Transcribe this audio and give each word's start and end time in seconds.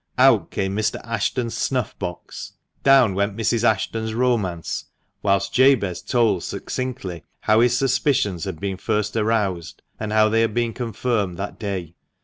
Out 0.17 0.49
came 0.49 0.75
Mr. 0.75 0.99
Ashton's 1.03 1.55
snuff 1.55 1.95
box, 1.99 2.53
down 2.81 3.13
went 3.13 3.37
Mrs. 3.37 3.63
Ashton's 3.63 4.15
romance, 4.15 4.85
whilst 5.21 5.53
Jabez 5.53 6.01
told 6.01 6.43
succinctly 6.43 7.23
how 7.41 7.59
his 7.59 7.77
suspicions 7.77 8.45
had 8.45 8.59
been 8.59 8.77
first 8.77 9.15
aroused, 9.15 9.83
and 9.99 10.11
how 10.11 10.27
they 10.27 10.41
had 10.41 10.55
been 10.55 10.73
confirmed 10.73 11.37
that 11.37 11.59
day. 11.59 11.93